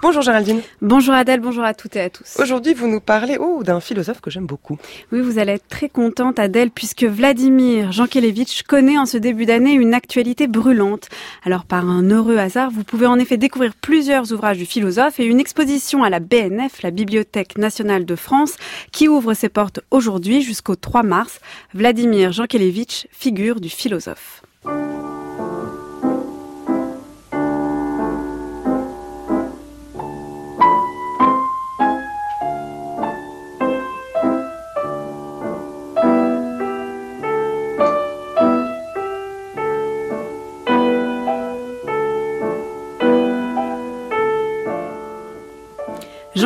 Bonjour 0.00 0.22
Géraldine. 0.22 0.60
Bonjour 0.80 1.12
Adèle, 1.12 1.40
bonjour 1.40 1.64
à 1.64 1.74
toutes 1.74 1.96
et 1.96 2.00
à 2.00 2.08
tous. 2.08 2.36
Aujourd'hui, 2.38 2.72
vous 2.72 2.86
nous 2.86 3.00
parlez 3.00 3.36
oh, 3.40 3.64
d'un 3.64 3.80
philosophe 3.80 4.20
que 4.20 4.30
j'aime 4.30 4.46
beaucoup. 4.46 4.78
Oui, 5.10 5.20
vous 5.20 5.40
allez 5.40 5.52
être 5.52 5.66
très 5.66 5.88
contente 5.88 6.38
Adèle 6.38 6.70
puisque 6.70 7.02
Vladimir 7.02 7.90
Jankélévitch 7.90 8.62
connaît 8.62 8.96
en 8.96 9.06
ce 9.06 9.16
début 9.16 9.44
d'année 9.44 9.72
une 9.72 9.94
actualité 9.94 10.46
brûlante. 10.46 11.08
Alors 11.44 11.64
par 11.64 11.84
un 11.88 12.08
heureux 12.10 12.36
hasard, 12.36 12.70
vous 12.70 12.84
pouvez 12.84 13.06
en 13.06 13.18
effet 13.18 13.38
découvrir 13.38 13.72
plusieurs 13.74 14.32
ouvrages 14.32 14.58
du 14.58 14.66
philosophe 14.66 15.18
et 15.18 15.24
une 15.24 15.40
exposition 15.40 16.04
à 16.04 16.10
la 16.10 16.20
BNF, 16.20 16.82
la 16.82 16.92
Bibliothèque 16.92 17.58
nationale 17.58 18.04
de 18.04 18.14
France, 18.14 18.54
qui 18.92 19.08
ouvre 19.08 19.34
ses 19.34 19.48
portes 19.48 19.80
aujourd'hui 19.90 20.42
jusqu'au 20.42 20.76
3 20.76 21.02
mars. 21.02 21.40
Vladimir 21.74 22.30
Jankélévitch, 22.30 23.08
figure 23.10 23.60
du 23.60 23.68
philosophe. 23.68 24.42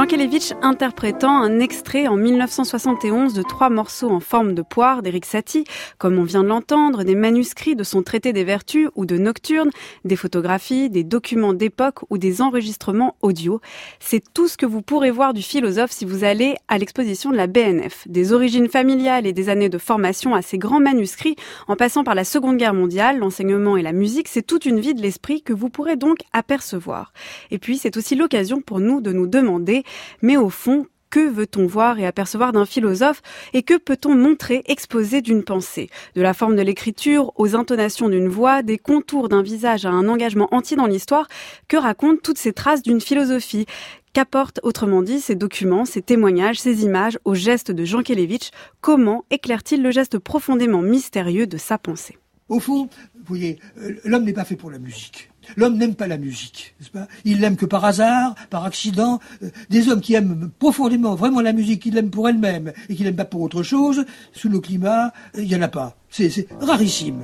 Jean 0.03 0.09
Kelevitch 0.09 0.53
interprétant 0.63 1.41
un 1.41 1.61
extrait 1.61 2.09
en 2.09 2.17
1971 2.17 3.35
de 3.35 3.43
trois 3.45 3.71
morceaux 3.71 4.11
en 4.11 4.19
forme 4.19 4.53
de 4.53 4.63
poire 4.63 5.01
d'Éric 5.01 5.25
Satie, 5.25 5.63
comme 5.99 6.19
on 6.19 6.25
vient 6.25 6.43
de 6.43 6.49
l'entendre, 6.49 7.05
des 7.05 7.15
manuscrits 7.15 7.77
de 7.77 7.85
son 7.85 8.03
traité 8.03 8.33
des 8.33 8.43
vertus 8.43 8.89
ou 8.97 9.07
de 9.07 9.17
Nocturne, 9.17 9.71
des 10.05 10.17
photographies, 10.17 10.91
des 10.91 11.05
documents 11.05 11.53
d'époque 11.53 12.01
ou 12.11 12.19
des 12.19 12.43
enregistrements 12.43 13.15
audio. 13.23 13.61
C'est 14.01 14.25
tout 14.35 14.49
ce 14.49 14.57
que 14.57 14.67
vous 14.67 14.83
pourrez 14.83 15.13
voir 15.13 15.35
du 15.35 15.43
philosophe 15.43 15.93
si 15.93 16.05
vous 16.05 16.25
allez 16.25 16.57
à 16.67 16.79
l'exposition 16.79 17.31
de 17.31 17.37
la 17.37 17.47
BNF. 17.47 18.09
Des 18.09 18.33
origines 18.33 18.69
familiales 18.69 19.25
et 19.25 19.33
des 19.33 19.51
années 19.51 19.69
de 19.69 19.79
formation 19.79 20.35
à 20.35 20.43
ces 20.43 20.59
grands 20.59 20.81
manuscrits, 20.81 21.37
en 21.69 21.77
passant 21.77 22.03
par 22.03 22.17
la 22.17 22.25
Seconde 22.25 22.57
Guerre 22.57 22.75
mondiale, 22.75 23.19
l'enseignement 23.19 23.77
et 23.77 23.83
la 23.83 23.93
musique, 23.93 24.27
c'est 24.27 24.43
toute 24.43 24.67
une 24.67 24.81
vie 24.81 24.95
de 24.95 25.01
l'esprit 25.01 25.43
que 25.43 25.53
vous 25.53 25.69
pourrez 25.69 25.95
donc 25.95 26.19
apercevoir. 26.33 27.13
Et 27.53 27.61
puis 27.61 27.79
c'est 27.79 27.97
aussi 27.97 28.17
l'occasion 28.17 28.61
pour 28.61 28.81
nous 28.81 29.01
de 29.01 29.13
nous 29.13 29.29
demander 29.29 29.85
mais 30.21 30.37
au 30.37 30.51
fond, 30.51 30.87
que 31.13 31.29
veut-on 31.29 31.67
voir 31.67 31.99
et 31.99 32.07
apercevoir 32.07 32.53
d'un 32.53 32.65
philosophe 32.65 33.21
et 33.53 33.63
que 33.63 33.77
peut-on 33.77 34.15
montrer, 34.15 34.63
exposer 34.65 35.21
d'une 35.21 35.45
pensée? 35.45 35.91
De 36.15 36.23
la 36.23 36.33
forme 36.33 36.57
de 36.57 36.63
l'écriture 36.63 37.33
aux 37.37 37.55
intonations 37.55 38.09
d'une 38.09 38.29
voix, 38.29 38.63
des 38.63 38.79
contours 38.79 39.29
d'un 39.29 39.43
visage 39.43 39.85
à 39.85 39.91
un 39.91 40.09
engagement 40.09 40.49
entier 40.53 40.75
dans 40.75 40.87
l'histoire, 40.87 41.29
que 41.69 41.77
racontent 41.77 42.21
toutes 42.23 42.39
ces 42.39 42.55
traces 42.55 42.83
d'une 42.83 43.03
philosophie? 43.03 43.67
Qu'apportent 44.15 44.61
autrement 44.63 45.03
dit 45.03 45.21
ces 45.21 45.35
documents, 45.35 45.85
ces 45.85 46.01
témoignages, 46.01 46.61
ces 46.61 46.83
images 46.83 47.19
aux 47.27 47.35
gestes 47.35 47.71
de 47.71 47.85
Jean 47.85 48.03
Kelevitch 48.03 48.51
Comment 48.81 49.27
éclaire-t-il 49.31 49.83
le 49.83 49.91
geste 49.91 50.19
profondément 50.19 50.81
mystérieux 50.81 51.47
de 51.47 51.59
sa 51.59 51.77
pensée? 51.77 52.17
Au 52.49 52.59
fond, 52.59 52.89
vous 53.15 53.25
voyez, 53.27 53.59
euh, 53.79 53.97
l'homme 54.05 54.25
n'est 54.25 54.33
pas 54.33 54.45
fait 54.45 54.57
pour 54.57 54.71
la 54.71 54.79
musique. 54.79 55.31
L'homme 55.57 55.77
n'aime 55.77 55.95
pas 55.95 56.07
la 56.07 56.19
musique, 56.19 56.75
n'est-ce 56.81 56.91
pas? 56.91 57.09
Il 57.25 57.41
l'aime 57.41 57.57
que 57.57 57.67
par 57.67 57.85
hasard, 57.85 58.35
par 58.51 58.65
accident. 58.65 59.21
Euh, 59.43 59.51
des 59.71 59.89
hommes 59.89 60.01
qui 60.01 60.15
aiment 60.15 60.51
profondément, 60.59 61.15
vraiment 61.15 61.41
la 61.41 61.53
musique, 61.53 61.83
qui 61.83 61.91
l'aiment 61.91 62.11
pour 62.11 62.29
elle-même 62.29 62.73
et 62.89 62.95
qui 62.95 63.05
l'aiment 63.05 63.17
pas 63.17 63.25
pour 63.25 63.43
autre 63.43 63.63
chose, 63.63 64.05
sous 64.33 64.49
le 64.49 64.61
climat, 64.61 65.13
il 65.37 65.47
n'y 65.47 65.57
en 65.57 65.63
a 65.63 65.69
pas. 65.69 65.97
C'est 66.11 66.47
rarissime. 66.61 67.23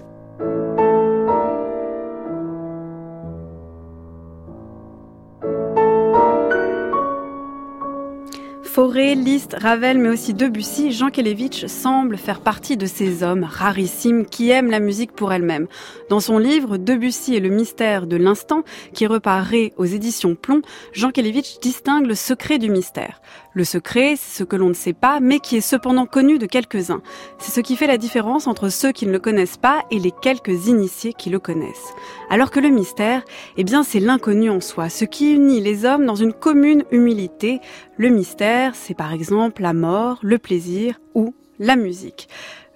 Fauré, 8.99 9.15
Liszt, 9.15 9.55
Ravel, 9.57 9.97
mais 9.99 10.09
aussi 10.09 10.35
Debussy, 10.35 10.91
Jean 10.91 11.11
Kelevitch 11.11 11.67
semble 11.67 12.17
faire 12.17 12.41
partie 12.41 12.77
de 12.77 12.87
ces 12.87 13.23
hommes 13.23 13.45
rarissimes 13.45 14.27
qui 14.27 14.51
aiment 14.51 14.73
la 14.73 14.81
musique 14.81 15.13
pour 15.13 15.33
elle-même. 15.33 15.69
Dans 16.11 16.19
son 16.19 16.37
livre 16.37 16.79
Debussy 16.79 17.37
et 17.37 17.41
le 17.41 17.49
mystère 17.49 18.09
de 18.09 18.17
l'instant, 18.17 18.65
qui 18.95 19.07
reparaît 19.07 19.73
aux 19.77 19.85
éditions 19.85 20.35
Plomb, 20.35 20.63
Jean 20.93 21.13
Kelevitch 21.13 21.61
distingue 21.61 22.07
le 22.07 22.17
secret 22.17 22.59
du 22.59 22.71
mystère. 22.71 23.21
Le 23.55 23.65
secret, 23.65 24.15
c'est 24.17 24.39
ce 24.39 24.45
que 24.45 24.57
l'on 24.57 24.69
ne 24.69 24.75
sait 24.75 24.93
pas, 24.93 25.21
mais 25.21 25.41
qui 25.41 25.57
est 25.57 25.61
cependant 25.61 26.07
connu 26.07 26.39
de 26.39 26.47
quelques-uns. 26.47 27.03
C'est 27.39 27.53
ce 27.53 27.61
qui 27.61 27.77
fait 27.77 27.87
la 27.87 27.99
différence 27.99 28.47
entre 28.47 28.69
ceux 28.69 28.93
qui 28.93 29.07
ne 29.07 29.13
le 29.13 29.19
connaissent 29.19 29.57
pas 29.57 29.85
et 29.91 29.99
les 29.99 30.13
quelques 30.13 30.69
initiés 30.69 31.13
qui 31.13 31.29
le 31.31 31.39
connaissent. 31.39 31.95
Alors 32.31 32.51
que 32.51 32.61
le 32.61 32.69
mystère, 32.69 33.25
eh 33.57 33.65
bien, 33.65 33.83
c'est 33.83 34.01
l'inconnu 34.01 34.51
en 34.51 34.61
soi, 34.61 34.89
ce 34.89 35.05
qui 35.05 35.33
unit 35.33 35.61
les 35.61 35.85
hommes 35.85 36.07
dans 36.07 36.15
une 36.15 36.33
commune 36.33 36.85
humilité. 36.93 37.61
Le 37.97 38.11
mystère, 38.11 38.77
c'est 38.77 38.88
par 38.95 39.13
exemple 39.13 39.63
la 39.63 39.73
mort, 39.73 40.19
le 40.23 40.39
plaisir 40.39 41.01
ou 41.15 41.35
la 41.59 41.77
musique. 41.77 42.29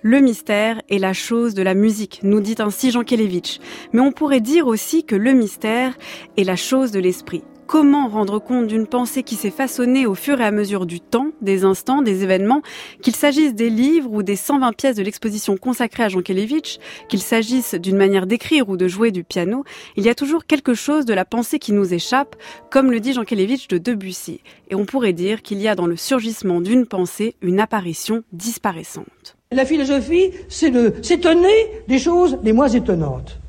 Le 0.05 0.19
mystère 0.21 0.83
est 0.91 0.99
la 0.99 1.12
chose 1.12 1.55
de 1.55 1.62
la 1.62 1.75
musique, 1.75 2.21
nous 2.25 2.41
dit 2.41 2.56
ainsi 2.59 2.91
Jean 2.91 3.05
Kelevitch. 3.05 3.61
Mais 3.93 4.00
on 4.00 4.11
pourrait 4.11 4.41
dire 4.41 4.67
aussi 4.67 5.05
que 5.05 5.15
le 5.15 5.33
mystère 5.33 5.97
est 6.37 6.45
la 6.45 6.56
chose 6.56 6.91
de 6.91 6.99
l'esprit. 6.99 7.45
Comment 7.72 8.06
rendre 8.06 8.38
compte 8.38 8.66
d'une 8.66 8.87
pensée 8.87 9.22
qui 9.22 9.34
s'est 9.34 9.49
façonnée 9.49 10.05
au 10.05 10.15
fur 10.15 10.38
et 10.43 10.44
à 10.44 10.50
mesure 10.50 10.84
du 10.84 11.00
temps, 11.00 11.28
des 11.41 11.65
instants, 11.65 12.03
des 12.03 12.22
événements, 12.22 12.60
qu'il 13.00 13.16
s'agisse 13.16 13.55
des 13.55 13.71
livres 13.71 14.12
ou 14.12 14.22
des 14.22 14.37
120 14.37 14.75
pièces 14.75 14.97
de 14.97 15.03
l'exposition 15.03 15.56
consacrée 15.56 16.03
à 16.03 16.11
Jean 16.11 16.21
Kelevitch, 16.21 16.77
qu'il 17.09 17.22
s'agisse 17.22 17.75
d'une 17.75 17.97
manière 17.97 18.27
d'écrire 18.27 18.69
ou 18.69 18.77
de 18.77 18.88
jouer 18.88 19.11
du 19.11 19.25
piano, 19.25 19.65
il 19.97 20.05
y 20.05 20.11
a 20.11 20.15
toujours 20.15 20.44
quelque 20.44 20.75
chose 20.75 21.06
de 21.06 21.15
la 21.15 21.25
pensée 21.25 21.59
qui 21.59 21.72
nous 21.72 21.94
échappe, 21.94 22.37
comme 22.71 22.91
le 22.91 23.00
dit 23.00 23.15
Jean 23.15 23.25
Kelevitch 23.25 23.69
de 23.69 23.78
Debussy. 23.78 24.43
Et 24.69 24.75
on 24.75 24.84
pourrait 24.84 25.15
dire 25.15 25.41
qu'il 25.41 25.59
y 25.59 25.66
a 25.66 25.75
dans 25.75 25.87
le 25.87 25.97
surgissement 25.97 26.61
d'une 26.61 26.84
pensée 26.84 27.37
une 27.41 27.59
apparition 27.59 28.22
disparaissante. 28.34 29.38
La 29.50 29.65
philosophie, 29.65 30.32
c'est 30.50 30.69
de 30.69 30.93
s'étonner 31.00 31.69
des 31.88 31.99
choses 31.99 32.37
les 32.43 32.53
moins 32.53 32.69
étonnantes. 32.69 33.41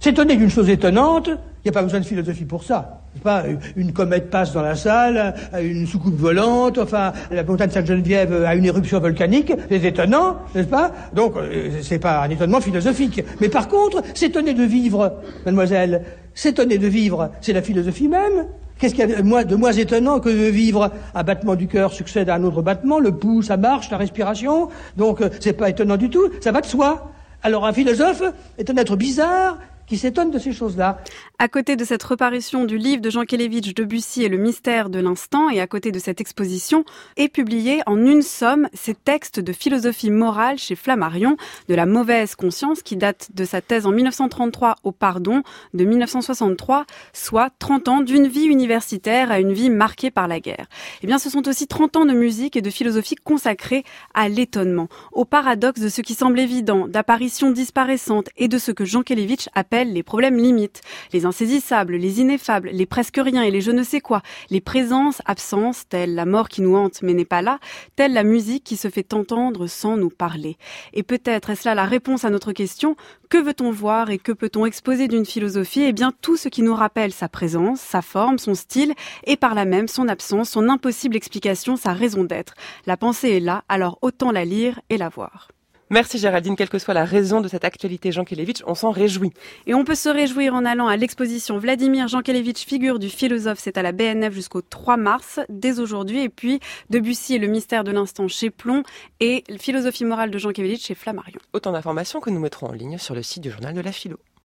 S'étonner 0.00 0.34
d'une 0.34 0.50
chose 0.50 0.68
étonnante, 0.68 1.30
il 1.64 1.70
n'y 1.70 1.76
a 1.76 1.80
pas 1.80 1.82
besoin 1.82 2.00
de 2.00 2.04
philosophie 2.04 2.44
pour 2.44 2.62
ça. 2.62 3.00
Pas 3.22 3.44
une 3.74 3.92
comète 3.94 4.28
passe 4.28 4.52
dans 4.52 4.60
la 4.60 4.74
salle, 4.74 5.34
une 5.58 5.86
soucoupe 5.86 6.16
volante, 6.16 6.76
enfin 6.76 7.14
la 7.30 7.42
montagne 7.42 7.70
Sainte-Geneviève 7.70 8.44
a 8.44 8.54
une 8.54 8.66
éruption 8.66 9.00
volcanique, 9.00 9.50
c'est 9.70 9.82
étonnant, 9.82 10.36
n'est-ce 10.54 10.68
pas? 10.68 10.92
Donc 11.14 11.36
euh, 11.36 11.70
c'est 11.80 11.98
pas 11.98 12.22
un 12.22 12.28
étonnement 12.28 12.60
philosophique. 12.60 13.24
Mais 13.40 13.48
par 13.48 13.68
contre, 13.68 14.02
s'étonner 14.12 14.52
de 14.52 14.64
vivre, 14.64 15.14
mademoiselle, 15.46 16.02
s'étonner 16.34 16.76
de 16.76 16.86
vivre, 16.86 17.30
c'est 17.40 17.54
la 17.54 17.62
philosophie 17.62 18.08
même. 18.08 18.46
Qu'est-ce 18.78 18.94
qu'il 18.94 19.08
y 19.08 19.14
a 19.14 19.44
de 19.44 19.56
moins 19.56 19.72
étonnant 19.72 20.20
que 20.20 20.28
de 20.28 20.50
vivre 20.50 20.90
Un 21.14 21.22
battement 21.22 21.54
du 21.54 21.66
cœur 21.66 21.94
succède 21.94 22.28
à 22.28 22.34
un 22.34 22.44
autre 22.44 22.60
battement, 22.60 22.98
le 22.98 23.12
pouls, 23.12 23.40
ça 23.40 23.56
marche, 23.56 23.90
la 23.90 23.96
respiration. 23.96 24.68
Donc 24.98 25.22
euh, 25.22 25.30
c'est 25.40 25.54
pas 25.54 25.70
étonnant 25.70 25.96
du 25.96 26.10
tout, 26.10 26.28
ça 26.42 26.52
va 26.52 26.60
de 26.60 26.66
soi. 26.66 27.10
Alors 27.42 27.64
un 27.64 27.72
philosophe 27.72 28.22
est 28.58 28.68
un 28.68 28.76
être 28.76 28.96
bizarre 28.96 29.58
qui 29.86 29.98
s'étonne 29.98 30.30
de 30.30 30.38
ces 30.38 30.52
choses-là. 30.52 30.98
À 31.38 31.48
côté 31.48 31.76
de 31.76 31.84
cette 31.84 32.02
reparition 32.02 32.64
du 32.64 32.78
livre 32.78 33.02
de 33.02 33.10
Jean 33.10 33.24
Kelevitch 33.24 33.74
Debussy 33.74 34.22
et 34.22 34.28
le 34.28 34.38
mystère 34.38 34.88
de 34.88 34.98
l'instant, 34.98 35.50
et 35.50 35.60
à 35.60 35.66
côté 35.66 35.92
de 35.92 35.98
cette 35.98 36.20
exposition, 36.20 36.84
est 37.16 37.28
publié 37.28 37.82
en 37.86 37.98
une 37.98 38.22
somme 38.22 38.68
ces 38.72 38.94
textes 38.94 39.40
de 39.40 39.52
philosophie 39.52 40.10
morale 40.10 40.58
chez 40.58 40.76
Flammarion, 40.76 41.36
de 41.68 41.74
la 41.74 41.86
mauvaise 41.86 42.34
conscience, 42.34 42.82
qui 42.82 42.96
date 42.96 43.28
de 43.34 43.44
sa 43.44 43.60
thèse 43.60 43.84
en 43.86 43.90
1933 43.90 44.76
au 44.84 44.92
pardon 44.92 45.42
de 45.74 45.84
1963, 45.84 46.86
soit 47.12 47.50
30 47.58 47.88
ans 47.88 48.00
d'une 48.00 48.26
vie 48.26 48.46
universitaire 48.46 49.30
à 49.30 49.40
une 49.40 49.52
vie 49.52 49.70
marquée 49.70 50.10
par 50.10 50.28
la 50.28 50.40
guerre. 50.40 50.66
Eh 51.02 51.06
bien, 51.06 51.18
ce 51.18 51.28
sont 51.28 51.46
aussi 51.48 51.66
30 51.66 51.96
ans 51.96 52.06
de 52.06 52.14
musique 52.14 52.56
et 52.56 52.62
de 52.62 52.70
philosophie 52.70 53.16
consacrés 53.16 53.84
à 54.14 54.28
l'étonnement, 54.28 54.88
au 55.12 55.24
paradoxe 55.24 55.80
de 55.80 55.88
ce 55.88 56.00
qui 56.00 56.14
semble 56.14 56.38
évident, 56.38 56.88
d'apparitions 56.88 57.50
disparaissantes 57.50 58.28
et 58.36 58.48
de 58.48 58.58
ce 58.58 58.70
que 58.70 58.84
Jean 58.84 59.02
Kelevitch 59.02 59.48
appelle 59.54 59.73
les 59.82 60.02
problèmes 60.02 60.36
limites, 60.36 60.82
les 61.12 61.26
insaisissables, 61.26 61.96
les 61.96 62.20
ineffables, 62.20 62.70
les 62.72 62.86
presque 62.86 63.18
rien 63.22 63.42
et 63.42 63.50
les 63.50 63.60
je 63.60 63.72
ne 63.72 63.82
sais 63.82 64.00
quoi, 64.00 64.22
les 64.50 64.60
présences, 64.60 65.20
absences, 65.24 65.88
telles 65.88 66.14
la 66.14 66.26
mort 66.26 66.48
qui 66.48 66.62
nous 66.62 66.76
hante 66.76 67.02
mais 67.02 67.14
n'est 67.14 67.24
pas 67.24 67.42
là, 67.42 67.58
telle 67.96 68.12
la 68.12 68.22
musique 68.22 68.64
qui 68.64 68.76
se 68.76 68.88
fait 68.88 69.12
entendre 69.12 69.66
sans 69.66 69.96
nous 69.96 70.10
parler. 70.10 70.56
Et 70.92 71.02
peut-être 71.02 71.50
est-ce 71.50 71.68
là 71.68 71.74
la 71.74 71.84
réponse 71.84 72.24
à 72.24 72.30
notre 72.30 72.52
question, 72.52 72.96
que 73.28 73.38
veut-on 73.38 73.70
voir 73.72 74.10
et 74.10 74.18
que 74.18 74.32
peut-on 74.32 74.66
exposer 74.66 75.08
d'une 75.08 75.26
philosophie? 75.26 75.82
Eh 75.82 75.92
bien 75.92 76.12
tout 76.20 76.36
ce 76.36 76.48
qui 76.48 76.62
nous 76.62 76.74
rappelle 76.74 77.12
sa 77.12 77.28
présence, 77.28 77.80
sa 77.80 78.02
forme, 78.02 78.38
son 78.38 78.54
style 78.54 78.94
et 79.24 79.36
par 79.36 79.54
là 79.54 79.64
même 79.64 79.88
son 79.88 80.08
absence, 80.08 80.50
son 80.50 80.68
impossible 80.68 81.16
explication, 81.16 81.76
sa 81.76 81.92
raison 81.92 82.24
d'être. 82.24 82.54
La 82.86 82.96
pensée 82.96 83.30
est 83.30 83.40
là, 83.40 83.64
alors 83.68 83.98
autant 84.02 84.30
la 84.30 84.44
lire 84.44 84.80
et 84.90 84.98
la 84.98 85.08
voir. 85.08 85.48
Merci 85.90 86.18
Géraldine, 86.18 86.56
quelle 86.56 86.70
que 86.70 86.78
soit 86.78 86.94
la 86.94 87.04
raison 87.04 87.42
de 87.42 87.48
cette 87.48 87.64
actualité 87.64 88.10
Jankélévitch, 88.10 88.62
on 88.66 88.74
s'en 88.74 88.90
réjouit. 88.90 89.32
Et 89.66 89.74
on 89.74 89.84
peut 89.84 89.94
se 89.94 90.08
réjouir 90.08 90.54
en 90.54 90.64
allant 90.64 90.88
à 90.88 90.96
l'exposition 90.96 91.58
Vladimir 91.58 92.08
Jankélévitch, 92.08 92.64
figure 92.64 92.98
du 92.98 93.10
philosophe, 93.10 93.58
c'est 93.60 93.76
à 93.76 93.82
la 93.82 93.92
BNF 93.92 94.32
jusqu'au 94.32 94.62
3 94.62 94.96
mars, 94.96 95.40
dès 95.50 95.80
aujourd'hui, 95.80 96.22
et 96.22 96.30
puis 96.30 96.58
Debussy 96.88 97.34
et 97.34 97.38
le 97.38 97.48
mystère 97.48 97.84
de 97.84 97.92
l'instant 97.92 98.28
chez 98.28 98.48
Plomb, 98.48 98.82
et 99.20 99.44
Philosophie 99.58 100.06
morale 100.06 100.30
de 100.30 100.38
Jankélévitch 100.38 100.86
chez 100.86 100.94
Flammarion. 100.94 101.40
Autant 101.52 101.72
d'informations 101.72 102.20
que 102.20 102.30
nous 102.30 102.40
mettrons 102.40 102.68
en 102.68 102.72
ligne 102.72 102.96
sur 102.96 103.14
le 103.14 103.22
site 103.22 103.42
du 103.42 103.50
journal 103.50 103.74
de 103.74 103.80
la 103.82 103.92
philo. 103.92 104.18